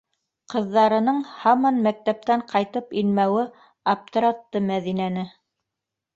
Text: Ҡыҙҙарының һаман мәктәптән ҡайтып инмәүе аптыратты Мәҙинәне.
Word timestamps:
Ҡыҙҙарының 0.51 1.19
һаман 1.41 1.77
мәктәптән 1.87 2.45
ҡайтып 2.55 2.97
инмәүе 3.03 3.45
аптыратты 3.95 4.65
Мәҙинәне. 4.73 5.29